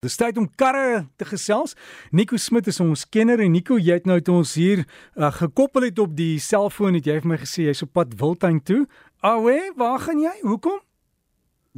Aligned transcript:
Dis 0.00 0.14
tyd 0.16 0.38
om 0.40 0.46
karre 0.56 1.02
te 1.20 1.26
gesels. 1.28 1.74
Nico 2.08 2.38
Smit 2.40 2.70
is 2.72 2.78
ons 2.80 3.02
kenner 3.12 3.42
en 3.44 3.50
Nico, 3.52 3.76
jy 3.76 3.98
het 3.98 4.06
nou 4.08 4.14
toe 4.24 4.38
ons 4.38 4.52
hier 4.56 4.80
uh, 4.80 5.28
gekoppel 5.36 5.90
het 5.90 5.98
op 6.00 6.14
die 6.16 6.38
selfoon 6.40 6.96
het 6.96 7.10
jy 7.10 7.18
vir 7.20 7.28
my 7.28 7.36
gesê 7.42 7.66
jy's 7.66 7.84
op 7.84 7.90
pad 7.98 8.14
Wildtuin 8.16 8.62
toe. 8.64 8.78
Awe, 9.20 9.58
waar 9.76 10.00
gaan 10.00 10.22
jy? 10.24 10.32
Hoekom? 10.40 10.78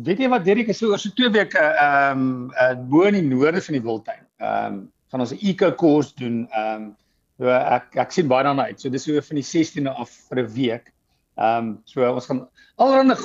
Weet 0.07 0.23
jy 0.23 0.29
wat 0.31 0.47
Derek 0.47 0.71
is 0.71 0.79
so 0.79 0.93
oor 0.95 1.03
so 1.03 1.11
2 1.19 1.33
weke 1.35 1.67
ehm 1.67 2.23
um, 2.23 2.31
uh, 2.55 2.77
bo 2.95 3.03
in 3.11 3.19
die 3.19 3.25
noorde 3.27 3.65
van 3.67 3.79
die 3.81 3.83
Wildtuin. 3.89 4.23
Ehm 4.39 4.79
um, 4.79 4.79
gaan 5.11 5.27
ons 5.27 5.35
'n 5.35 5.43
eco 5.43 5.75
course 5.83 6.15
doen. 6.23 6.45
Ehm 6.47 6.77
um, 6.77 6.89
so 7.43 7.51
ek 7.51 7.99
ek 8.07 8.15
sien 8.15 8.31
baie 8.31 8.47
daarna 8.47 8.71
uit. 8.71 8.79
So 8.79 8.87
dis 8.87 9.03
so 9.03 9.19
van 9.19 9.43
die 9.43 9.49
16de 9.51 9.99
af 9.99 10.15
vir 10.31 10.45
'n 10.45 10.53
week. 10.55 10.93
Ehm 11.41 11.67
um, 11.67 11.69
so 11.89 12.05
ons 12.05 12.27
gaan 12.29 12.43
allerlei 12.77 13.17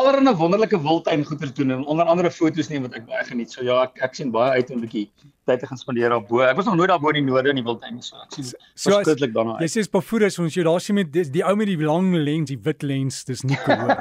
allerlei 0.00 0.34
wonderlike 0.34 0.80
wildtuin 0.80 1.24
goeders 1.24 1.54
doen 1.54 1.70
en 1.70 1.84
onder 1.84 2.04
andere 2.04 2.30
foto's 2.30 2.68
neem 2.68 2.82
wat 2.86 2.94
ek 2.96 3.06
baie 3.06 3.24
geniet. 3.28 3.52
So 3.52 3.62
ja, 3.66 3.82
ek 3.84 4.00
ek 4.06 4.14
sien 4.16 4.30
baie 4.32 4.50
uit 4.56 4.70
om 4.70 4.78
'n 4.78 4.80
bietjie 4.86 5.10
tyd 5.44 5.60
te 5.60 5.66
gaan 5.66 5.76
spandeer 5.76 6.12
op 6.16 6.28
bo. 6.28 6.40
Ek 6.40 6.56
was 6.56 6.64
nog 6.64 6.76
nooit 6.80 6.88
daar 6.88 7.00
bo 7.00 7.08
in 7.12 7.20
die 7.20 7.26
noorde 7.26 7.50
in 7.52 7.56
die 7.60 7.66
wildtuin. 7.66 8.02
So 8.02 8.16
ek 8.16 8.32
sien 8.32 8.44
so 8.48 8.90
skrikkelik 8.90 9.34
daarna 9.34 9.52
uit. 9.58 9.62
Jy 9.66 9.70
sê 9.74 9.90
Pafoura 9.90 10.26
is 10.26 10.38
ons 10.38 10.54
jy 10.56 10.62
daar 10.64 10.80
sien 10.80 10.94
met 10.96 11.12
die, 11.12 11.30
die 11.30 11.44
ou 11.44 11.56
met 11.56 11.66
die 11.68 11.76
lang 11.76 12.14
lens, 12.14 12.48
die 12.48 12.60
wit 12.64 12.82
lens, 12.82 13.24
dis 13.24 13.44
nie 13.44 13.56
cool. 13.66 13.88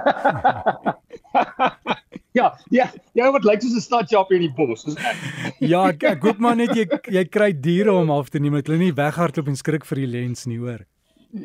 ja, 2.39 2.55
ja, 2.71 2.87
jy 3.13 3.31
wat 3.35 3.43
lyk 3.43 3.61
soos 3.61 3.75
'n 3.75 3.81
stadjop 3.81 4.31
in 4.31 4.41
die 4.47 4.53
bos. 4.55 4.87
ja, 5.73 5.89
ek, 5.89 6.03
ek 6.15 6.23
hoop 6.23 6.39
maar 6.39 6.55
net 6.55 6.71
jy 6.71 6.87
jy 7.11 7.25
kry 7.27 7.51
diere 7.51 7.91
om 7.91 8.09
af 8.11 8.29
te 8.29 8.39
neem. 8.39 8.55
Hulle 8.55 8.79
nie 8.79 8.95
weghardloop 8.95 9.47
en 9.51 9.59
skrik 9.59 9.83
vir 9.83 9.97
die 10.05 10.11
lens 10.15 10.47
nie, 10.47 10.63
hoor 10.63 10.87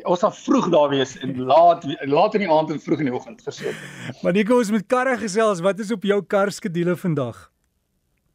ons 0.03 0.19
sal 0.19 0.31
vroeg 0.33 0.69
daar 0.73 0.89
wees 0.89 1.15
en 1.21 1.35
laat 1.45 1.83
laat 2.09 2.37
in 2.37 2.45
die 2.45 2.51
aand 2.51 2.71
en 2.73 2.79
vroeg 2.81 3.03
in 3.03 3.11
die 3.11 3.15
oggend 3.15 3.43
versoek. 3.45 3.75
Maar 4.23 4.33
Nico 4.33 4.57
ons 4.57 4.71
met 4.73 4.87
karre 4.89 5.17
gesels, 5.21 5.61
wat 5.65 5.79
is 5.79 5.91
op 5.93 6.03
jou 6.03 6.21
kar 6.23 6.51
skedule 6.51 6.95
vandag? 6.97 7.51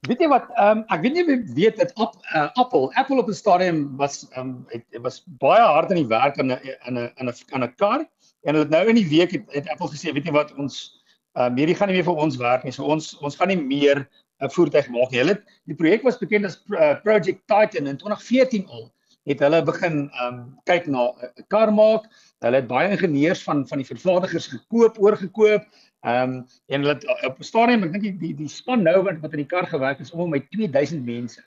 Weet 0.08 0.22
jy 0.24 0.28
wat, 0.32 0.46
ehm 0.56 0.78
um, 0.78 0.84
ek 0.94 1.02
weet 1.04 1.16
nie 1.18 1.24
wie 1.28 1.40
weet 1.56 1.80
dit 1.82 1.90
App, 2.00 2.14
uh, 2.32 2.46
Apple, 2.62 2.88
Apple 2.96 3.18
op 3.20 3.28
'n 3.28 3.36
stadium 3.36 3.82
was 3.96 4.22
ehm 4.30 4.40
um, 4.40 4.54
het, 4.72 4.84
het 4.94 5.02
was 5.02 5.20
baie 5.42 5.60
hard 5.60 5.90
aan 5.90 6.00
die 6.00 6.08
werk 6.08 6.38
aan 6.38 6.54
'n 6.54 6.60
in 6.88 6.94
'n 6.94 7.10
in 7.20 7.28
'n 7.28 7.34
aan 7.52 7.64
'n 7.64 7.74
kar 7.76 8.00
en 8.00 8.54
hulle 8.54 8.64
het 8.64 8.72
nou 8.72 8.86
in 8.88 8.96
die 8.96 9.08
week 9.08 9.30
het, 9.30 9.44
het 9.52 9.68
Apple 9.68 9.90
gesê, 9.92 10.12
weet 10.12 10.24
jy 10.24 10.32
wat, 10.32 10.54
ons 10.54 11.02
ehm 11.34 11.52
um, 11.52 11.58
hierdie 11.58 11.74
gaan 11.74 11.88
nie 11.88 11.98
meer 11.98 12.08
vir 12.08 12.22
ons 12.24 12.36
werk 12.36 12.64
nie. 12.64 12.72
So 12.72 12.84
ons 12.84 13.18
ons 13.20 13.36
gaan 13.36 13.48
nie 13.48 13.60
meer 13.60 13.98
'n 14.40 14.46
uh, 14.46 14.48
voertuig 14.48 14.88
maak 14.88 15.10
nie. 15.10 15.20
Hulle 15.20 15.42
die 15.66 15.76
projek 15.76 16.02
was 16.02 16.18
bekend 16.18 16.44
as 16.44 16.62
uh, 16.70 16.94
Project 17.02 17.44
Titan 17.46 17.86
in 17.86 17.96
2014 17.96 18.66
al 18.68 18.92
het 19.28 19.42
hulle 19.44 19.62
begin 19.64 20.10
um 20.24 20.36
kyk 20.64 20.86
na 20.86 21.10
'n 21.10 21.24
uh, 21.24 21.44
kar 21.48 21.72
maak. 21.72 22.08
Hulle 22.40 22.56
het 22.56 22.68
baie 22.68 22.90
ingenieurs 22.90 23.42
van 23.42 23.66
van 23.68 23.78
die 23.78 23.86
vervaardigers 23.86 24.46
gekoop, 24.46 24.98
oorgekoop. 24.98 25.66
Um 26.00 26.46
en 26.66 26.80
hulle 26.82 26.96
op 27.26 27.38
'n 27.38 27.44
stadium, 27.44 27.84
ek 27.84 27.92
dink 27.92 28.04
die 28.04 28.16
die, 28.18 28.34
die 28.34 28.48
span 28.48 28.82
nou 28.82 29.02
wat 29.02 29.20
wat 29.20 29.32
in 29.32 29.44
die 29.44 29.52
kar 29.52 29.66
gewerk 29.66 29.98
het 29.98 30.06
is 30.06 30.12
om 30.12 30.30
my 30.30 30.40
2000 30.50 31.04
mense. 31.04 31.42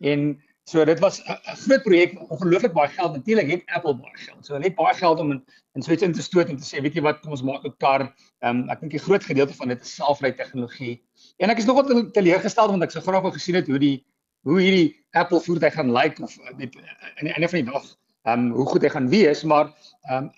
En 0.00 0.42
so 0.64 0.84
dit 0.84 0.98
was 0.98 1.20
'n 1.22 1.38
groot 1.44 1.82
projek, 1.82 2.30
ongelooflik 2.30 2.72
baie 2.72 2.88
geld. 2.88 3.12
Natuurlik 3.12 3.50
het 3.50 3.62
Apple 3.66 3.94
baie 3.94 4.16
geld. 4.16 4.46
So 4.46 4.54
hulle 4.54 4.66
het 4.66 4.74
baie 4.74 4.94
geld 4.94 5.20
om 5.20 5.30
in 5.30 5.44
in 5.74 5.82
so 5.82 5.92
iets 5.92 6.02
in 6.02 6.12
te 6.12 6.22
stoot 6.22 6.48
en 6.48 6.56
te 6.56 6.64
sê, 6.64 6.80
weet 6.82 6.94
jy 6.94 7.02
wat, 7.02 7.20
kom 7.20 7.30
ons 7.30 7.42
maak 7.42 7.64
'n 7.64 7.74
kar. 7.78 8.14
Um 8.40 8.68
ek 8.70 8.80
dink 8.80 8.92
die 8.92 9.04
groot 9.06 9.24
gedeelte 9.24 9.54
van 9.54 9.68
dit 9.68 9.80
is 9.80 9.94
selfry 9.94 10.32
tegnologie. 10.32 11.02
En 11.38 11.50
ek 11.50 11.58
is 11.58 11.66
nogal 11.66 12.10
teleurgesteld 12.10 12.70
want 12.70 12.82
ek 12.82 12.90
sou 12.90 13.02
graag 13.02 13.22
wou 13.22 13.32
gesien 13.32 13.54
het 13.54 13.66
hoe 13.66 13.78
die 13.78 14.04
hoe 14.44 14.60
hierdie 14.60 14.88
Apple 15.16 15.40
voertuig 15.40 15.74
gaan 15.74 15.92
lyk 15.92 16.20
of 16.22 16.36
eh, 16.38 16.66
eh, 16.66 16.70
aan 17.18 17.28
die 17.28 17.34
einde 17.34 17.48
van 17.48 17.60
die 17.62 17.70
dag 17.72 17.84
ehm 18.24 18.46
um, 18.46 18.50
hoe 18.56 18.66
goed 18.66 18.84
hy 18.86 18.92
gaan 18.92 19.10
wees 19.12 19.42
maar 19.44 19.70
ehm 20.08 20.24
um, 20.24 20.30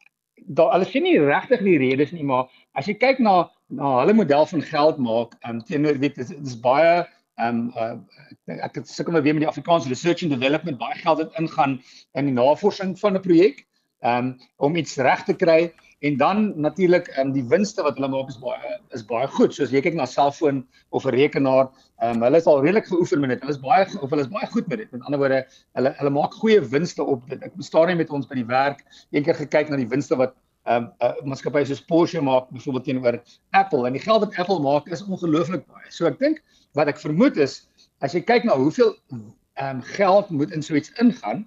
daar 0.56 0.72
hulle 0.74 0.86
sien 0.86 1.02
nie 1.02 1.18
regtig 1.18 1.62
die 1.66 1.78
redes 1.82 2.12
nie 2.14 2.26
maar 2.26 2.50
as 2.78 2.86
jy 2.90 2.94
kyk 3.02 3.22
na 3.22 3.36
na 3.66 3.92
hulle 4.00 4.14
model 4.14 4.46
van 4.52 4.62
geld 4.62 4.98
maak 5.02 5.36
ehm 5.40 5.58
um, 5.58 5.62
teenoor 5.70 5.98
weet 6.02 6.18
dit 6.22 6.34
is 6.36 6.58
baie 6.66 6.92
ehm 7.36 7.62
um, 7.62 7.72
uh, 7.76 8.58
ek 8.68 8.78
het 8.80 8.88
sukkel 8.88 9.20
weer 9.20 9.34
met 9.34 9.44
die 9.44 9.52
Afrikaanse 9.52 9.90
research 9.92 10.22
and 10.22 10.34
development 10.34 10.78
baie 10.78 10.98
geld 11.02 11.24
het 11.24 11.40
ingaan 11.40 11.80
in 12.14 12.30
die 12.30 12.36
navorsing 12.36 12.98
van 12.98 13.18
'n 13.18 13.26
projek 13.28 13.66
ehm 14.00 14.30
um, 14.30 14.36
om 14.56 14.76
iets 14.76 14.96
reg 14.96 15.24
te 15.24 15.34
kry 15.34 15.72
En 16.04 16.16
dan 16.16 16.60
natuurlik 16.60 17.08
um, 17.16 17.32
die 17.32 17.44
winste 17.48 17.82
wat 17.82 17.96
hulle 17.96 18.08
maak 18.12 18.28
is 18.28 18.36
baie 18.38 18.72
is 18.92 19.04
baie 19.08 19.28
goed. 19.32 19.54
Soos 19.56 19.70
jy 19.72 19.80
kyk 19.80 19.94
na 19.96 20.04
selfoon 20.04 20.60
of 20.92 21.06
'n 21.06 21.14
rekenaar, 21.14 21.70
um, 22.04 22.20
hulle 22.22 22.36
is 22.36 22.46
al 22.46 22.60
redelik 22.60 22.86
geoefen 22.86 23.20
met 23.20 23.30
dit. 23.30 23.40
Hulle 23.40 23.54
is 23.54 23.60
baie 23.62 23.86
of 24.00 24.10
hulle 24.10 24.26
is 24.26 24.28
baie 24.28 24.46
goed 24.52 24.68
met 24.68 24.78
dit. 24.78 24.92
Met 24.92 25.06
ander 25.08 25.18
woorde, 25.18 25.46
hulle 25.72 25.94
hulle 25.96 26.10
maak 26.10 26.36
goeie 26.36 26.60
winste 26.60 27.04
op 27.04 27.24
dit. 27.30 27.40
Ek 27.42 27.56
bestaan 27.56 27.96
met 27.96 28.10
ons 28.10 28.28
by 28.28 28.36
die 28.36 28.44
werk 28.44 28.84
eendag 29.10 29.40
gekyk 29.40 29.72
na 29.72 29.80
die 29.80 29.88
winste 29.88 30.16
wat 30.20 30.36
ehm 30.66 30.84
um, 30.84 30.92
uh, 31.00 31.14
maatskappye 31.24 31.64
soos 31.64 31.80
Porsche 31.80 32.20
maak 32.20 32.50
byvoorbeeld 32.50 32.84
teenoor 32.84 33.20
Apple 33.50 33.86
en 33.86 33.92
die 33.96 34.02
geld 34.02 34.20
wat 34.20 34.36
Apple 34.36 34.60
maak 34.60 34.88
is 34.92 35.04
ongelooflik 35.06 35.64
baie. 35.66 35.90
So 35.90 36.06
ek 36.10 36.18
dink 36.18 36.42
wat 36.74 36.92
ek 36.92 37.00
vermoed 37.00 37.38
is 37.40 37.68
as 38.04 38.12
jy 38.12 38.20
kyk 38.20 38.44
na 38.44 38.56
hoeveel 38.58 38.92
ehm 39.12 39.78
um, 39.78 39.82
geld 39.96 40.30
moet 40.30 40.52
in 40.52 40.62
so 40.62 40.74
iets 40.74 40.92
ingaan 41.00 41.46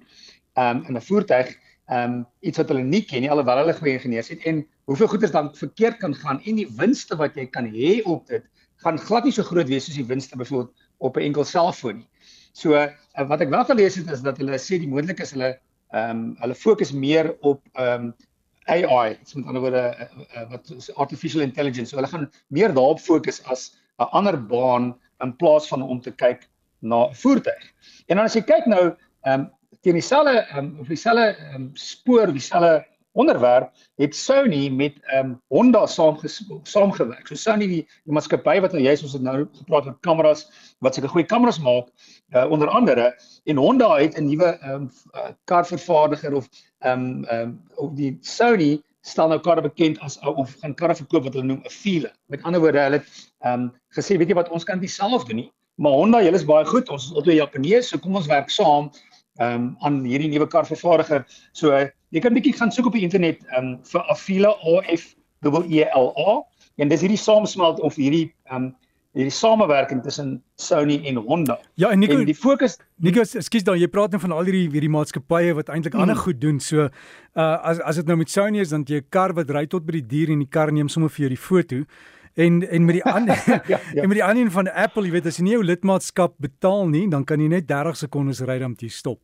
ehm 0.58 0.82
um, 0.82 0.86
in 0.88 0.98
'n 0.98 1.06
voertuig 1.06 1.54
ehm 1.90 2.20
um, 2.20 2.26
iets 2.46 2.58
wat 2.62 2.70
hulle 2.70 2.84
nie 2.86 3.02
ken 3.02 3.24
nie 3.26 3.32
alhoewel 3.34 3.64
hulle 3.64 3.74
goeie 3.74 3.96
ingenieurs 3.98 4.30
het 4.30 4.44
en 4.50 4.62
hoeveel 4.86 5.08
goeders 5.08 5.32
dan 5.34 5.50
verkeerd 5.58 5.98
kan 5.98 6.14
gaan 6.16 6.42
en 6.46 6.60
die 6.62 6.68
winste 6.78 7.18
wat 7.18 7.36
jy 7.36 7.48
kan 7.50 7.66
hê 7.74 8.00
op 8.06 8.28
dit 8.30 8.46
gaan 8.84 9.00
glad 9.00 9.26
nie 9.26 9.34
so 9.34 9.44
groot 9.44 9.68
wees 9.68 9.88
soos 9.88 9.98
die 9.98 10.06
winste 10.06 10.38
byvoorbeeld 10.38 10.88
op 10.98 11.18
'n 11.18 11.26
enkel 11.30 11.46
selfoon 11.46 11.98
nie. 11.98 12.08
So 12.54 12.76
uh, 12.76 12.88
wat 13.28 13.42
ek 13.42 13.50
wel 13.50 13.66
gelees 13.66 13.96
het 13.96 14.12
is 14.12 14.22
dat 14.22 14.38
hulle 14.38 14.58
sê 14.60 14.80
die 14.80 14.88
moontlik 14.88 15.20
is 15.20 15.32
hulle 15.36 15.58
ehm 15.92 16.10
um, 16.10 16.36
hulle 16.40 16.56
fokus 16.56 16.92
meer 16.92 17.36
op 17.42 17.62
ehm 17.74 18.10
um, 18.10 18.16
AI, 18.70 19.18
is 19.24 19.34
met 19.34 19.46
ander 19.46 19.62
woorde 19.62 19.84
uh, 19.98 20.26
uh, 20.38 20.50
wat 20.50 20.70
is 20.70 20.94
artificial 20.96 21.42
intelligence. 21.42 21.90
So 21.90 21.98
hulle 21.98 22.12
gaan 22.12 22.30
meer 22.48 22.74
daarop 22.74 23.00
fokus 23.00 23.44
as 23.44 23.72
'n 23.98 24.12
ander 24.12 24.38
baan 24.38 24.94
in 25.24 25.36
plaas 25.36 25.68
van 25.68 25.82
om 25.82 26.02
te 26.02 26.12
kyk 26.12 26.48
na 26.80 27.10
voertuig. 27.12 27.74
En 28.08 28.16
dan 28.16 28.26
as 28.26 28.36
jy 28.36 28.42
kyk 28.42 28.66
nou 28.66 28.96
ehm 29.26 29.40
um, 29.40 29.50
teen 29.82 29.94
dieselfde 29.94 30.48
um, 30.58 30.78
of 30.80 30.88
dieselfde 30.88 31.36
um, 31.56 31.70
spoor, 31.74 32.32
dieselfde 32.34 32.86
onderwerp 33.12 33.72
het 33.96 34.16
Sony 34.16 34.70
met 34.70 34.94
um, 35.14 35.42
Honda 35.48 35.86
saamgewerk. 35.88 37.28
So 37.28 37.36
Sony 37.36 37.68
die, 37.68 37.82
die 38.06 38.14
maatskappy 38.16 38.60
wat 38.62 38.76
nou 38.76 38.84
juist 38.84 39.04
ons 39.08 39.16
het 39.18 39.26
nou 39.26 39.38
gepraat 39.58 39.90
oor 39.90 39.98
kameras 40.06 40.46
wat 40.86 40.96
seker 40.96 41.12
goeie 41.12 41.28
kameras 41.28 41.60
maak 41.64 41.90
uh, 42.36 42.46
onder 42.52 42.70
andere 42.70 43.10
en 43.50 43.58
Honda 43.58 43.96
het 43.98 44.18
'n 44.18 44.30
nuwe 44.30 44.52
um, 44.64 44.90
uh, 45.16 45.32
karvervaardiger 45.50 46.34
of 46.34 46.50
ehm 46.80 47.00
um, 47.00 47.26
um, 47.32 47.58
of 47.76 47.92
die 47.98 48.18
Sony 48.22 48.80
staan 49.02 49.30
nou 49.30 49.40
karre 49.40 49.62
bekend 49.62 50.00
as 50.00 50.20
of 50.20 50.56
gaan 50.62 50.76
karre 50.76 50.96
verkoop 50.96 51.24
wat 51.24 51.34
hulle 51.34 51.46
noem 51.46 51.64
'n 51.66 51.70
file. 51.70 52.12
Met 52.28 52.44
ander 52.44 52.62
woorde, 52.62 52.80
hulle 52.80 53.02
het 53.02 53.08
ehm 53.40 53.54
um, 53.54 53.72
gesê 53.96 54.18
weet 54.18 54.30
jy 54.30 54.36
wat 54.36 54.50
ons 54.50 54.64
kan 54.64 54.80
dit 54.80 54.90
self 54.90 55.26
doen 55.26 55.36
nie. 55.36 55.52
Maar 55.76 55.92
Honda, 55.92 56.22
julle 56.22 56.36
is 56.36 56.46
baie 56.46 56.66
goed. 56.66 56.90
Ons 56.90 57.06
is 57.06 57.16
albei 57.16 57.36
Japaneese, 57.36 57.88
so 57.88 57.98
kom 57.98 58.16
ons 58.16 58.28
werk 58.28 58.50
saam 58.50 58.92
ehm 59.40 59.56
um, 59.56 59.76
aan 59.80 60.04
hierdie 60.04 60.30
nuwe 60.32 60.48
karvervaardiger. 60.48 61.24
So 61.52 61.72
jy 62.12 62.22
kan 62.24 62.36
bietjie 62.36 62.56
gaan 62.58 62.72
soek 62.76 62.90
op 62.92 62.98
die 62.98 63.06
internet 63.08 63.44
ehm 63.48 63.74
um, 63.74 63.80
vir 63.88 64.06
Afila 64.12 64.52
AF 64.76 65.16
E 65.70 65.86
L 65.96 66.12
A 66.20 66.42
en 66.80 66.92
dis 66.92 67.02
hierdie 67.02 67.20
saamsmelt 67.20 67.80
of 67.80 67.96
hierdie 67.96 68.28
ehm 68.52 68.70
um, 68.70 68.70
hierdie 69.18 69.34
samewerking 69.34 70.04
tussen 70.06 70.36
Sony 70.56 71.00
en 71.10 71.18
Honda. 71.26 71.58
Ja, 71.82 71.90
en 71.90 72.00
Nico, 72.00 72.20
en 72.20 72.28
die 72.30 72.36
fokus 72.36 72.78
Nico, 73.02 73.24
ekskuus 73.24 73.66
dan, 73.66 73.80
jy 73.82 73.88
praat 73.90 74.14
nou 74.14 74.22
van 74.22 74.36
al 74.36 74.46
hierdie 74.46 74.68
hierdie 74.70 74.92
maatskappye 74.94 75.56
wat 75.58 75.72
eintlik 75.74 75.96
hmm. 75.96 76.06
ander 76.06 76.20
goed 76.20 76.42
doen. 76.42 76.60
So 76.60 76.90
uh 76.90 77.50
as 77.72 77.80
as 77.80 78.02
dit 78.02 78.12
nou 78.12 78.20
met 78.20 78.30
Sony 78.30 78.62
is 78.62 78.76
dan 78.76 78.86
jy 78.88 79.02
'n 79.02 79.10
kar 79.10 79.34
wat 79.34 79.50
ry 79.50 79.66
tot 79.66 79.86
by 79.86 79.98
die 80.00 80.08
dier 80.14 80.36
en 80.36 80.44
die 80.46 80.52
kar 80.52 80.72
neem 80.72 80.90
sommer 80.90 81.10
vir 81.10 81.28
jou 81.28 81.32
die 81.36 81.44
foto. 81.48 81.84
En 82.36 82.62
en 82.62 82.86
met 82.86 83.00
die 83.00 83.08
ander 83.18 83.40
ja, 83.68 83.80
ja. 83.96 84.04
en 84.04 84.10
met 84.10 84.20
die 84.20 84.24
ander 84.24 84.52
van 84.52 84.68
Apple, 84.68 85.08
jy 85.08 85.12
weet 85.12 85.26
as 85.26 85.40
jy 85.40 85.44
nie 85.44 85.58
jou 85.58 85.64
lidmaatskap 85.64 86.36
betaal 86.38 86.88
nie, 86.88 87.08
dan 87.10 87.26
kan 87.26 87.40
jy 87.40 87.48
net 87.48 87.68
30 87.68 87.98
sekondes 87.98 88.42
ry 88.46 88.60
dan 88.60 88.76
jy 88.78 88.90
stop 88.90 89.20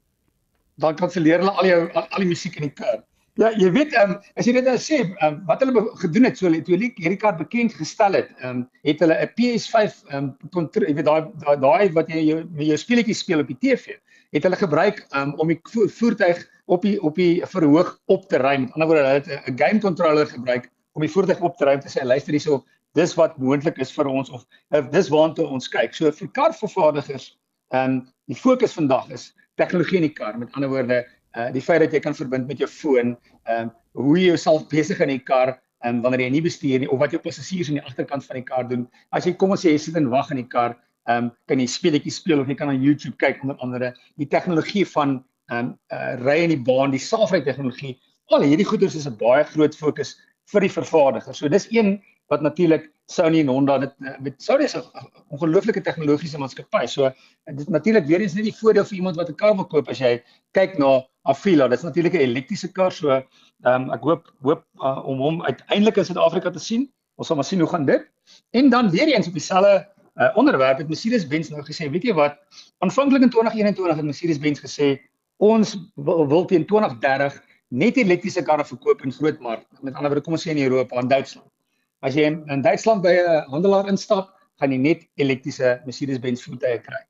dan 0.82 0.96
kanselleer 1.00 1.44
hulle 1.44 1.52
al 1.52 1.68
jou 1.70 1.82
al, 1.94 2.08
die 2.22 2.32
musiek 2.32 2.58
in 2.60 2.70
die 2.70 2.74
kar. 2.76 3.04
Ja, 3.36 3.50
jy 3.60 3.68
weet, 3.76 3.92
ehm 3.94 4.16
um, 4.16 4.20
as 4.40 4.48
jy 4.48 4.54
dit 4.56 4.64
nou 4.64 4.78
sê, 4.80 5.02
um, 5.26 5.42
wat 5.50 5.64
hulle 5.64 5.82
gedoen 6.00 6.28
het, 6.30 6.38
so 6.40 6.48
hulle 6.48 6.62
toe 6.64 6.78
hierdie 6.78 7.20
kar 7.20 7.36
bekend 7.36 7.76
gestel 7.76 8.16
het, 8.16 8.30
ehm 8.40 8.62
um, 8.62 8.66
het 8.88 9.04
hulle 9.04 9.18
'n 9.26 9.32
PS5 9.40 9.98
ehm 10.12 10.30
um, 10.56 10.70
jy 10.72 10.96
weet 10.96 11.10
daai 11.10 11.58
daai 11.60 11.92
wat 11.98 12.12
jy 12.12 12.24
jou 12.30 12.40
jou 12.70 12.78
speletjies 12.80 13.24
speel 13.26 13.44
op 13.44 13.52
die 13.52 13.60
TV, 13.60 14.00
het 14.32 14.48
hulle 14.48 14.60
gebruik 14.60 15.04
um, 15.16 15.34
om 15.40 15.52
die 15.52 15.60
vo 15.72 15.88
voertuig 15.88 16.46
op 16.66 16.88
die 16.88 16.96
op 17.04 17.16
die 17.20 17.44
verhoog 17.46 18.00
op 18.06 18.30
te 18.30 18.40
ry. 18.40 18.58
Met 18.58 18.74
ander 18.74 18.88
woorde, 18.88 19.04
hulle 19.04 19.20
het 19.20 19.50
'n 19.52 19.58
game 19.60 19.80
controller 19.80 20.28
gebruik 20.28 20.72
om 20.94 21.02
die 21.02 21.12
voertuig 21.12 21.42
op 21.42 21.58
te 21.58 21.66
ry 21.66 21.76
om 21.76 21.84
te 21.84 21.92
sê 21.92 22.06
luister 22.06 22.32
hierso, 22.32 22.64
dis 22.96 23.16
wat 23.16 23.38
moontlik 23.38 23.78
is 23.78 23.92
vir 23.92 24.08
ons 24.08 24.30
of 24.30 24.46
uh, 24.72 24.82
dis 24.92 25.10
waartoe 25.10 25.48
ons 25.48 25.68
kyk. 25.68 25.94
So 25.94 26.12
vir 26.12 26.32
karvervaardigers, 26.32 27.38
ehm 27.74 27.84
um, 27.84 28.08
die 28.28 28.36
fokus 28.36 28.74
vandag 28.74 29.12
is 29.12 29.34
tegnologie 29.60 30.00
in 30.02 30.08
die 30.10 30.16
kar. 30.16 30.38
Met 30.40 30.54
ander 30.54 30.72
woorde, 30.72 31.04
uh 31.36 31.50
die 31.52 31.64
feit 31.64 31.84
dat 31.84 31.94
jy 31.94 32.02
kan 32.04 32.16
verbind 32.16 32.48
met 32.48 32.62
jou 32.62 32.70
foon, 32.70 33.16
ehm 33.46 33.70
um, 33.70 33.74
hoe 33.96 34.18
jy 34.20 34.32
jouself 34.34 34.68
besig 34.72 35.00
in 35.00 35.14
die 35.14 35.24
kar 35.24 35.56
en 35.86 35.98
um, 35.98 36.02
wanneer 36.04 36.26
jy 36.26 36.32
nie 36.34 36.44
bestuur 36.44 36.82
nie 36.84 36.90
of 36.92 37.00
wat 37.00 37.14
jou 37.16 37.22
passasiers 37.22 37.70
aan 37.70 37.80
die 37.80 37.86
agterkant 37.86 38.26
van 38.26 38.40
die 38.40 38.48
kar 38.48 38.68
doen. 38.68 38.88
As 39.16 39.28
jy 39.28 39.36
kom 39.40 39.54
ons 39.56 39.64
sê 39.64 39.72
jy 39.72 39.80
sit 39.80 39.96
en 40.00 40.10
wag 40.12 40.32
in 40.36 40.42
die 40.42 40.50
kar, 40.52 40.76
ehm 41.08 41.28
um, 41.28 41.32
kan 41.48 41.62
jy 41.62 41.68
speletjies 41.70 42.20
speel 42.22 42.42
of 42.42 42.50
jy 42.52 42.58
kan 42.60 42.72
op 42.74 42.82
YouTube 42.82 43.16
kyk 43.22 43.44
onder 43.44 43.60
andere 43.64 43.94
die 44.22 44.28
tegnologie 44.28 44.86
van 44.96 45.20
ehm 45.52 45.60
um, 45.60 45.72
uh 45.94 46.14
ry 46.26 46.42
in 46.48 46.56
die 46.56 46.64
baan, 46.72 46.96
die 46.96 47.02
selfry 47.02 47.44
tegnologie. 47.46 47.96
Al 48.34 48.42
hierdie 48.42 48.66
goeders 48.66 48.96
is 48.96 49.08
'n 49.08 49.18
baie 49.20 49.44
groot 49.54 49.76
fokus 49.76 50.16
vir 50.52 50.66
die 50.66 50.74
vervaardiger. 50.74 51.34
So 51.34 51.48
dis 51.50 51.68
een 51.72 52.00
wat 52.28 52.42
natuurlik 52.42 52.92
Sony 53.06 53.40
en 53.40 53.52
Honda 53.54 53.78
dit 53.84 53.94
eh, 54.02 54.18
met 54.20 54.42
Sony 54.42 54.64
is 54.66 54.76
'n 54.76 54.84
ongelooflike 55.30 55.82
tegnologiese 55.82 56.38
maatskappy. 56.38 56.86
So 56.86 57.12
dit 57.46 57.70
natuurlik 57.70 58.06
weer 58.06 58.22
eens 58.22 58.34
net 58.34 58.44
die 58.44 58.56
voordeel 58.56 58.86
vir 58.86 58.98
iemand 58.98 59.16
wat 59.16 59.30
'n 59.30 59.36
kar 59.36 59.56
wil 59.56 59.66
koop 59.66 59.88
as 59.90 60.00
jy 60.00 60.24
kyk 60.52 60.78
na 60.78 61.06
Afila. 61.24 61.68
Dit 61.68 61.78
is 61.78 61.84
natuurlik 61.84 62.14
'n 62.14 62.26
elektriese 62.30 62.72
kar, 62.72 62.92
so 62.92 63.10
ehm 63.10 63.26
um, 63.64 63.92
ek 63.92 64.02
hoop 64.02 64.34
hoop 64.42 64.66
uh, 64.82 65.06
om 65.06 65.20
hom 65.20 65.44
uiteindelik 65.44 65.98
in 65.98 66.06
Suid-Afrika 66.06 66.50
te 66.52 66.60
sien. 66.60 66.92
Ons 67.16 67.28
sal 67.28 67.36
maar 67.36 67.46
sien 67.46 67.60
hoe 67.60 67.70
gaan 67.70 67.86
dit. 67.86 68.12
En 68.52 68.70
dan 68.70 68.90
weer 68.90 69.08
eens 69.08 69.28
op 69.28 69.34
dieselfde 69.34 69.88
uh, 70.16 70.32
onderwerp 70.36 70.78
het 70.78 70.88
Mercedes-Benz 70.88 71.50
nou 71.50 71.64
gesê, 71.64 71.90
weet 71.90 72.04
jy 72.04 72.14
wat? 72.14 72.38
Aanvanklik 72.80 73.22
in 73.22 73.30
2021 73.30 73.96
het 73.96 74.06
Mercedes-Benz 74.06 74.60
gesê 74.60 75.00
ons 75.38 75.78
wil, 75.96 76.28
wil 76.28 76.46
teen 76.46 76.66
2030 76.66 77.42
net 77.68 77.98
elektriese 77.98 78.44
karre 78.44 78.66
verkoop 78.66 79.04
in 79.04 79.12
groot 79.12 79.40
markte. 79.40 79.76
Met 79.82 79.94
ander 79.94 80.12
woorde, 80.12 80.24
kom 80.24 80.34
ons 80.34 80.48
sê 80.48 80.54
in 80.56 80.64
Europa 80.64 80.96
en 80.96 81.08
Duitsland. 81.08 81.55
As 82.02 82.16
jy 82.16 82.26
in, 82.30 82.44
in 82.50 82.62
Duitsland 82.62 83.02
by 83.02 83.14
'n 83.16 83.52
handelaar 83.52 83.88
instap, 83.88 84.34
gaan 84.60 84.72
jy 84.72 84.78
net 84.78 85.08
elektriese 85.20 85.82
Mercedes-Benz 85.86 86.44
voertuie 86.44 86.80
kry. 86.80 87.02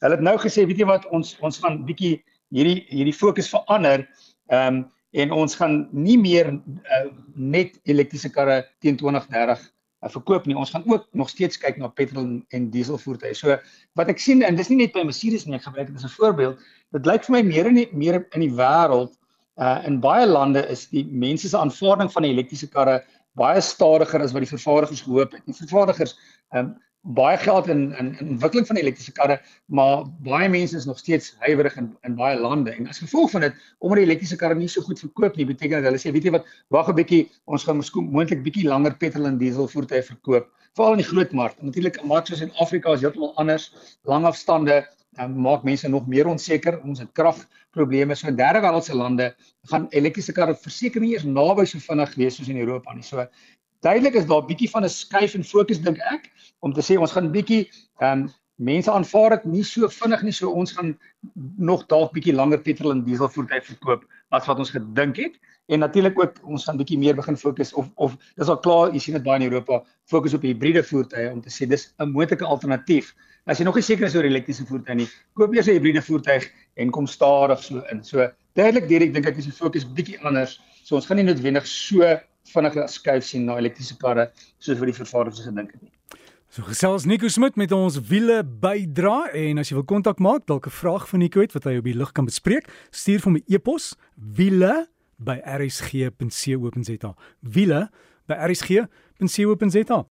Hulle 0.00 0.16
het 0.16 0.24
nou 0.24 0.36
gesê, 0.40 0.64
weet 0.66 0.78
jy 0.78 0.88
wat, 0.88 1.06
ons 1.12 1.36
ons 1.40 1.58
gaan 1.58 1.84
bietjie 1.84 2.22
hierdie 2.54 2.84
hierdie 2.90 3.16
fokus 3.16 3.50
verander. 3.52 4.08
Ehm 4.52 4.82
um, 4.82 4.84
en 5.14 5.30
ons 5.30 5.54
gaan 5.54 5.76
nie 5.94 6.16
meer 6.18 6.48
uh, 6.50 7.04
net 7.38 7.76
elektriese 7.86 8.32
karre 8.34 8.64
teen 8.82 8.96
2030 8.98 9.60
uh, 9.62 10.08
verkoop 10.10 10.48
nie. 10.50 10.56
Ons 10.58 10.72
gaan 10.74 10.82
ook 10.90 11.04
nog 11.14 11.30
steeds 11.30 11.60
kyk 11.62 11.78
na 11.78 11.86
petrol 11.86 12.40
en 12.50 12.64
diesel 12.72 12.98
voertuie. 12.98 13.30
So 13.38 13.54
wat 13.94 14.10
ek 14.10 14.18
sien 14.18 14.42
en 14.42 14.58
dis 14.58 14.72
nie 14.72 14.80
net 14.80 14.94
by 14.96 15.04
Mercedes 15.06 15.46
nie, 15.46 15.54
ek 15.54 15.68
gebruik 15.68 15.92
dit 15.92 16.00
as 16.00 16.08
'n 16.08 16.16
voorbeeld. 16.16 16.58
Dit 16.98 17.06
lyk 17.06 17.28
vir 17.28 17.36
my 17.36 17.42
meer 17.46 17.70
die, 17.70 17.88
meer 17.92 18.24
in 18.34 18.42
die 18.42 18.54
wêreld 18.58 19.14
uh 19.54 19.78
in 19.86 20.00
baie 20.02 20.26
lande 20.26 20.66
is 20.66 20.88
die 20.90 21.04
mense 21.06 21.48
se 21.48 21.58
aanvaarding 21.58 22.10
van 22.10 22.24
elektriese 22.26 22.66
karre 22.66 23.04
baie 23.38 23.60
stadiger 23.60 24.22
as 24.22 24.32
wat 24.32 24.44
die 24.46 24.54
vervaardigers 24.56 25.04
gehoop 25.06 25.32
het. 25.32 25.46
Die 25.46 25.60
vervaardigers 25.60 26.18
ehm 26.54 26.66
um, 26.66 26.74
baie 27.04 27.36
geld 27.36 27.66
in 27.68 27.92
in 28.00 28.18
in 28.18 28.28
ontwikkeling 28.28 28.66
van 28.66 28.76
elektriese 28.76 29.12
karre, 29.12 29.40
maar 29.66 30.04
baie 30.24 30.48
mense 30.48 30.76
is 30.76 30.86
nog 30.88 30.98
steeds 30.98 31.34
huiwerig 31.38 31.76
in 31.76 31.90
in 32.02 32.14
baie 32.16 32.38
lande 32.40 32.72
en 32.72 32.88
as 32.88 32.98
gevolg 32.98 33.30
van 33.30 33.40
dit 33.40 33.58
omdat 33.78 33.98
die 33.98 34.06
elektriese 34.06 34.36
karre 34.36 34.54
nie 34.54 34.68
so 34.68 34.80
goed 34.80 34.98
verkoop 34.98 35.36
nie, 35.36 35.44
beteken 35.44 35.82
dit 35.82 35.90
hulle 35.90 36.00
sê 36.00 36.12
weet 36.16 36.24
jy 36.24 36.32
wat, 36.38 36.46
wag 36.68 36.88
'n 36.88 36.96
bietjie, 36.96 37.28
ons 37.44 37.64
gaan 37.64 37.76
miskien 37.76 38.08
moontlik 38.08 38.42
bietjie 38.42 38.64
langer 38.68 38.96
petrol 38.96 39.26
en 39.26 39.38
diesel 39.38 39.68
voertuie 39.68 40.02
verkoop, 40.02 40.48
veral 40.76 40.96
in 40.96 41.02
die 41.02 41.10
groot 41.10 41.32
mark. 41.32 41.60
Natuurlik, 41.62 42.00
mark 42.04 42.26
soos 42.26 42.40
in 42.40 42.52
Afrika 42.58 42.94
is 42.94 43.04
heeltemal 43.04 43.34
anders, 43.36 43.70
lang 44.04 44.24
afstande, 44.24 44.86
dan 45.16 45.34
maak 45.40 45.62
mense 45.62 45.88
nog 45.88 46.06
meer 46.06 46.26
onseker. 46.26 46.80
Ons 46.82 47.02
het 47.02 47.12
kragprobleme. 47.12 48.14
So 48.14 48.28
in 48.28 48.38
derde 48.38 48.62
wêreldse 48.64 48.94
lande 48.94 49.34
gaan 49.70 49.88
elektriese 49.90 50.32
karre 50.32 50.54
verseker 50.54 51.00
nie 51.00 51.14
eers 51.14 51.26
naby 51.26 51.66
so 51.66 51.78
vinnig 51.78 52.14
wees 52.20 52.38
soos 52.38 52.50
in 52.52 52.60
Europa 52.60 52.94
nie. 52.94 53.04
So 53.06 53.26
duidelik 53.84 54.14
is 54.14 54.26
daar 54.26 54.42
'n 54.42 54.46
bietjie 54.46 54.70
van 54.70 54.84
'n 54.84 54.88
skuif 54.88 55.34
en 55.34 55.44
fokus 55.44 55.80
dink 55.80 55.98
ek 55.98 56.30
om 56.60 56.72
te 56.72 56.80
sê 56.80 56.98
ons 56.98 57.12
gaan 57.12 57.30
bietjie 57.32 57.68
um, 58.00 58.30
mense 58.56 58.90
aanvaar 58.90 59.30
dit 59.30 59.44
nie 59.44 59.64
so 59.64 59.88
vinnig 59.88 60.22
nie. 60.22 60.32
So 60.32 60.50
ons 60.50 60.72
gaan 60.72 60.98
nog 61.56 61.86
dalk 61.86 62.12
bietjie 62.12 62.34
langer 62.34 62.58
petrol 62.58 62.92
en 62.92 63.04
diesel 63.04 63.28
voertuie 63.28 63.62
verkoop 63.62 64.04
as 64.30 64.46
wat 64.46 64.58
ons 64.58 64.70
gedink 64.70 65.16
het. 65.16 65.34
En 65.66 65.78
natuurlik 65.78 66.18
ook 66.18 66.40
ons 66.44 66.64
gaan 66.64 66.76
bietjie 66.76 66.98
meer 66.98 67.14
begin 67.14 67.36
fokus 67.36 67.72
of 67.72 67.90
of 67.94 68.16
dis 68.36 68.48
al 68.48 68.58
klaar, 68.60 68.92
jy 68.92 68.98
sien 68.98 69.14
dit 69.14 69.22
baie 69.22 69.40
in 69.40 69.46
Europa, 69.48 69.84
fokus 70.04 70.34
op 70.34 70.42
hibriede 70.42 70.82
voertuie 70.82 71.30
om 71.30 71.40
te 71.40 71.50
sê 71.50 71.68
dis 71.68 71.94
'n 71.98 72.10
moontlike 72.12 72.44
alternatief 72.44 73.14
As 73.46 73.58
jy 73.60 73.64
nog 73.66 73.76
nie 73.76 73.84
seker 73.84 74.06
is 74.06 74.14
oor 74.16 74.24
elektriese 74.24 74.64
voertuie 74.64 74.94
nie, 75.02 75.08
koop 75.36 75.52
eers 75.52 75.66
'n 75.68 75.76
hibriede 75.76 76.00
voertuig 76.02 76.46
en 76.80 76.90
kom 76.90 77.06
stadig 77.06 77.60
so 77.62 77.82
in. 77.92 78.02
So 78.02 78.28
duidelik 78.56 78.88
Dirk 78.88 79.12
dink 79.12 79.26
ek 79.26 79.36
is 79.36 79.44
die 79.44 79.52
fokus 79.52 79.84
bietjie 79.84 80.18
anders. 80.24 80.60
So 80.84 80.96
ons 80.96 81.06
gaan 81.06 81.16
nie 81.16 81.26
noodwendig 81.28 81.66
so 81.66 82.00
vinnige 82.54 82.88
skuif 82.88 83.24
sien 83.24 83.44
na 83.44 83.58
elektriese 83.60 83.96
karre 84.00 84.30
soos 84.58 84.78
wat 84.78 84.88
die 84.88 84.96
vervaardigers 84.96 85.44
gedink 85.44 85.72
het 85.72 85.82
nie. 85.82 85.92
So 86.48 86.62
gesels 86.62 87.04
Nico 87.04 87.28
Smit 87.28 87.56
met 87.56 87.72
ons 87.72 87.98
wiele 88.08 88.42
bydra 88.44 89.28
en 89.34 89.58
as 89.58 89.68
jy 89.68 89.76
wil 89.76 89.88
kontak 89.92 90.20
maak, 90.20 90.46
dalk 90.46 90.66
'n 90.66 90.70
vraag 90.70 91.08
van 91.08 91.20
Nico 91.20 91.40
het 91.40 91.52
wat 91.52 91.64
hy 91.64 91.76
op 91.78 91.84
die 91.84 91.96
lug 91.96 92.12
kan 92.12 92.24
bespreek, 92.24 92.68
stuur 92.92 93.20
vir 93.20 93.32
my 93.32 93.42
e-pos 93.48 93.94
wiele 94.16 94.86
by 95.18 95.40
rsg.co.za. 95.44 97.14
wiele 97.40 97.90
by 98.26 98.34
rsg.co.za. 98.48 99.98